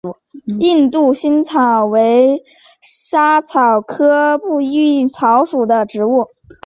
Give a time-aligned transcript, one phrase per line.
[0.59, 2.43] 印度薹草为
[2.81, 6.29] 莎草科薹草属的植物。